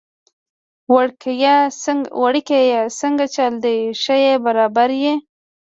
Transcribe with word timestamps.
وړکیه 2.21 2.75
څنګه 2.99 3.25
چل 3.35 3.53
دی، 3.63 3.77
ښه 4.01 4.15
يي 4.23 4.33
برابر 4.45 4.89
يي؟ 5.03 5.13